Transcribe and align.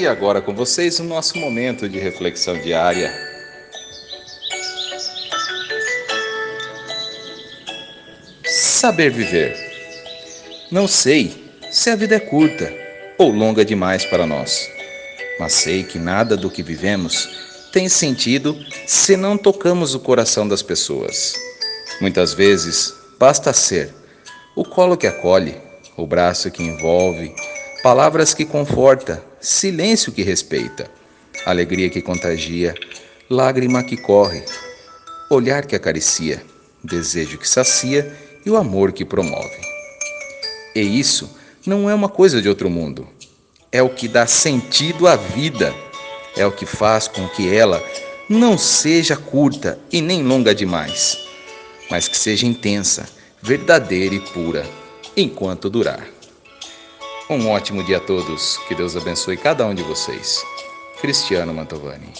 E 0.00 0.06
agora 0.06 0.40
com 0.40 0.54
vocês 0.54 0.98
o 0.98 1.04
nosso 1.04 1.36
momento 1.36 1.86
de 1.86 1.98
reflexão 1.98 2.58
diária. 2.58 3.12
Saber 8.46 9.10
viver. 9.10 9.54
Não 10.70 10.88
sei 10.88 11.52
se 11.70 11.90
a 11.90 11.96
vida 11.96 12.14
é 12.14 12.18
curta 12.18 12.72
ou 13.18 13.30
longa 13.30 13.62
demais 13.62 14.06
para 14.06 14.26
nós, 14.26 14.70
mas 15.38 15.52
sei 15.52 15.84
que 15.84 15.98
nada 15.98 16.34
do 16.34 16.50
que 16.50 16.62
vivemos 16.62 17.28
tem 17.70 17.86
sentido 17.86 18.56
se 18.86 19.18
não 19.18 19.36
tocamos 19.36 19.94
o 19.94 20.00
coração 20.00 20.48
das 20.48 20.62
pessoas. 20.62 21.34
Muitas 22.00 22.32
vezes 22.32 22.94
basta 23.18 23.52
ser 23.52 23.94
o 24.56 24.64
colo 24.64 24.96
que 24.96 25.06
acolhe, 25.06 25.60
o 25.94 26.06
braço 26.06 26.50
que 26.50 26.62
envolve, 26.62 27.34
palavras 27.82 28.34
que 28.34 28.44
conforta, 28.44 29.24
silêncio 29.40 30.12
que 30.12 30.22
respeita, 30.22 30.90
alegria 31.46 31.88
que 31.88 32.02
contagia, 32.02 32.74
lágrima 33.28 33.82
que 33.82 33.96
corre, 33.96 34.44
olhar 35.30 35.64
que 35.64 35.74
acaricia, 35.74 36.42
desejo 36.84 37.38
que 37.38 37.48
sacia 37.48 38.14
e 38.44 38.50
o 38.50 38.56
amor 38.56 38.92
que 38.92 39.04
promove. 39.04 39.60
E 40.74 40.80
isso 40.80 41.34
não 41.66 41.88
é 41.88 41.94
uma 41.94 42.08
coisa 42.08 42.42
de 42.42 42.48
outro 42.48 42.68
mundo. 42.68 43.08
É 43.72 43.82
o 43.82 43.88
que 43.88 44.08
dá 44.08 44.26
sentido 44.26 45.06
à 45.06 45.16
vida. 45.16 45.74
É 46.36 46.44
o 46.44 46.52
que 46.52 46.66
faz 46.66 47.08
com 47.08 47.26
que 47.28 47.52
ela 47.54 47.82
não 48.28 48.56
seja 48.56 49.16
curta 49.16 49.78
e 49.90 50.00
nem 50.00 50.22
longa 50.22 50.54
demais, 50.54 51.18
mas 51.90 52.06
que 52.06 52.16
seja 52.16 52.46
intensa, 52.46 53.08
verdadeira 53.42 54.14
e 54.14 54.20
pura, 54.20 54.64
enquanto 55.16 55.68
durar. 55.68 56.19
Um 57.30 57.48
ótimo 57.48 57.84
dia 57.84 57.98
a 57.98 58.00
todos. 58.00 58.56
Que 58.66 58.74
Deus 58.74 58.96
abençoe 58.96 59.36
cada 59.36 59.64
um 59.64 59.72
de 59.72 59.84
vocês. 59.84 60.44
Cristiano 61.00 61.54
Mantovani. 61.54 62.12